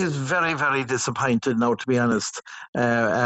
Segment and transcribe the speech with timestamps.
[0.00, 2.42] is very, very disappointed now, to be honest,
[2.74, 2.78] uh,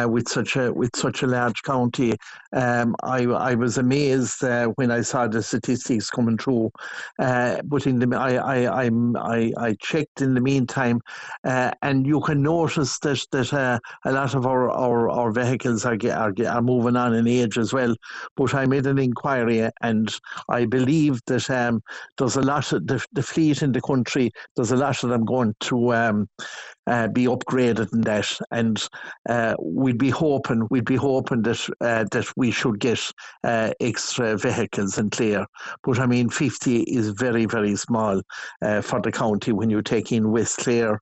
[0.05, 2.15] uh, with such a with such a large county.
[2.53, 6.71] Um, I I was amazed uh, when I saw the statistics coming through,
[7.19, 11.01] uh, but in the I I I I checked in the meantime,
[11.45, 15.85] uh, and you can notice that that uh, a lot of our, our, our vehicles
[15.85, 17.95] are, are are moving on in age as well.
[18.37, 20.15] But I made an inquiry, and
[20.49, 21.83] I believe that um,
[22.19, 24.33] there's a lot of the, the fleet in the country.
[24.57, 26.29] There's a lot of them going to um,
[26.87, 28.89] uh, be upgraded in that, and
[29.29, 33.01] uh, we'd be hoping we'd be hoping that uh, that we should get
[33.45, 35.47] uh, extra vehicles in Clare.
[35.85, 38.23] But I mean, fifty is very very small
[38.63, 41.01] uh, for the county when you take in West Clare.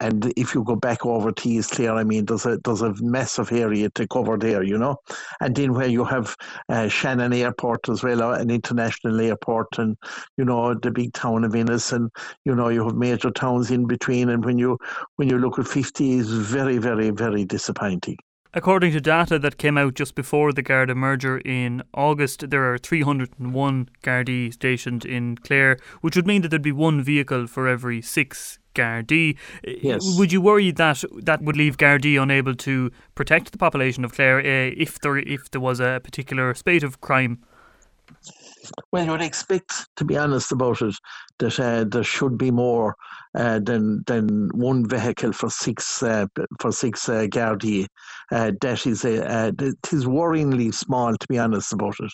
[0.00, 2.94] And if you go back over to East Clare, I mean, there's a there's a
[3.00, 4.96] massive area to cover there, you know.
[5.40, 6.36] And then where you have
[6.68, 9.96] uh, Shannon Airport as well, uh, an international airport, and
[10.36, 12.10] you know the big town of Ennis, and
[12.44, 14.28] you know you have major towns in between.
[14.28, 14.78] And when you
[15.16, 18.16] when you look at 50, is very very very disappointing.
[18.56, 22.78] According to data that came out just before the Garda merger in August, there are
[22.78, 28.00] 301 Gardaí stationed in Clare, which would mean that there'd be one vehicle for every
[28.00, 29.36] six Gardaí.
[29.64, 30.18] Yes.
[30.18, 34.40] Would you worry that that would leave Gardaí unable to protect the population of Clare
[34.40, 37.38] uh, if there if there was a particular spate of crime?
[38.92, 40.94] Well, you would expect, to be honest about it,
[41.38, 42.94] that uh, there should be more
[43.34, 46.26] uh, than than one vehicle for six uh,
[46.60, 47.86] for six uh, Gardaí.
[48.30, 49.52] Uh, that is a uh,
[49.92, 52.12] is worryingly small, to be honest about it.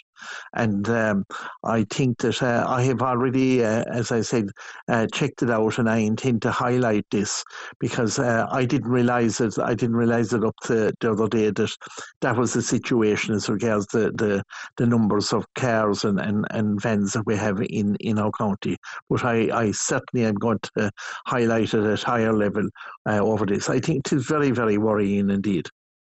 [0.55, 1.25] And um,
[1.65, 4.49] I think that uh, I have already, uh, as I said,
[4.89, 7.45] uh, checked it out, and I intend to highlight this
[7.79, 9.59] because uh, I didn't realise it.
[9.59, 11.77] I didn't realise it up to the other day that
[12.23, 14.43] that was the situation as regards the the,
[14.77, 18.77] the numbers of cars and, and, and vans that we have in, in our county.
[19.09, 20.91] But I, I certainly am going to
[21.27, 22.69] highlight it at a higher level
[23.07, 23.69] uh, over this.
[23.69, 25.69] I think it is very, very worrying indeed.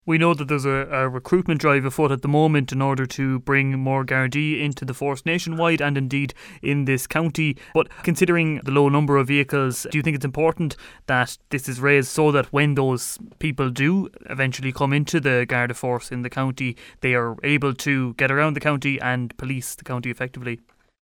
[0.05, 3.39] We know that there's a, a, recruitment drive afoot at the moment in order to
[3.41, 7.57] bring more Gardaí into the force nationwide and indeed in this county.
[7.73, 10.75] But considering the low number of vehicles, do you think it's important
[11.07, 15.75] that this is raised so that when those people do eventually come into the Garda
[15.75, 19.85] force in the county, they are able to get around the county and police the
[19.85, 20.59] county effectively?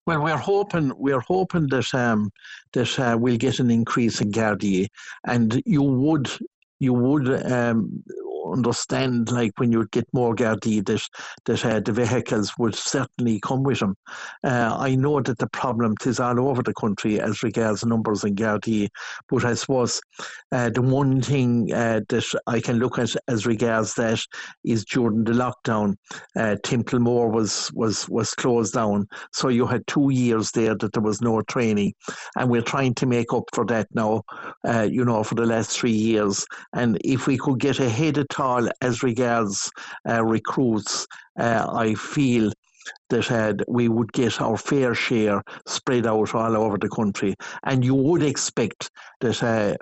[0.07, 2.31] Well, we're hoping we're hoping that um,
[2.73, 4.87] that uh, we'll get an increase in Gardaí,
[5.25, 6.29] and you would
[6.79, 8.03] you would um,
[8.51, 11.01] understand, like when you get more Gardaí, that
[11.45, 13.95] that uh, the vehicles would certainly come with them.
[14.43, 18.35] Uh, I know that the problem is all over the country as regards numbers in
[18.35, 18.89] Gardaí,
[19.29, 20.01] but I suppose
[20.51, 24.21] uh, the one thing uh, that I can look at as regards that
[24.63, 25.95] is during the lockdown,
[26.35, 31.03] uh, Templemore was was was closed down, so you had two years there that there
[31.03, 31.93] was no training,
[32.37, 34.23] and we're trying to make up for that now.
[34.67, 38.27] Uh, you know, for the last three years, and if we could get ahead of
[38.39, 39.71] all as regards
[40.07, 41.07] uh, recruits,
[41.39, 42.51] uh, I feel
[43.09, 47.35] that uh, we would get our fair share spread out all over the country.
[47.63, 48.91] And you would expect
[49.21, 49.75] that uh,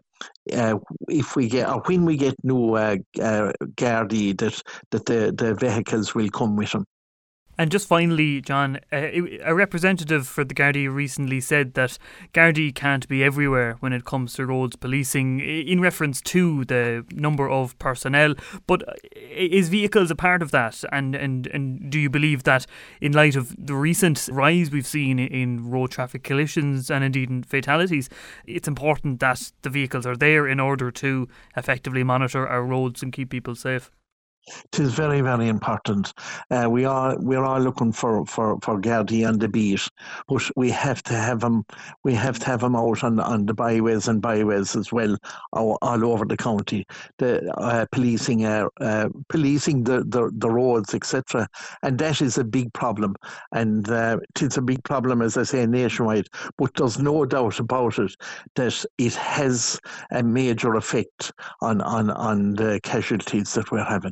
[0.53, 5.33] uh, if we get or when we get new uh, uh, Gardaí, that that the,
[5.35, 6.85] the vehicles will come with them.
[7.57, 11.97] And just finally, John, a representative for the Gardaí recently said that
[12.33, 17.47] Gardaí can't be everywhere when it comes to roads policing, in reference to the number
[17.49, 18.33] of personnel.
[18.65, 18.83] But
[19.15, 20.83] is vehicles a part of that?
[20.91, 22.65] And, and, and do you believe that,
[23.01, 27.43] in light of the recent rise we've seen in road traffic collisions and indeed in
[27.43, 28.09] fatalities,
[28.45, 33.13] it's important that the vehicles are there in order to effectively monitor our roads and
[33.13, 33.91] keep people safe?
[34.45, 36.11] It is very, very important.
[36.51, 39.87] Uh, we are we're all looking for for for Gardaí on the beat,
[40.27, 41.63] but we have to have them.
[42.03, 45.15] We have to have them out on on the byways and byways as well,
[45.53, 46.85] all, all over the county.
[47.19, 51.47] The uh, policing, uh, uh, policing the, the the roads, etc.
[51.81, 53.15] And that is a big problem,
[53.53, 56.27] and uh, it's a big problem, as I say, nationwide.
[56.57, 58.13] But there's no doubt about it
[58.55, 59.79] that it has
[60.11, 61.31] a major effect
[61.61, 64.11] on on on the casualties that we're having.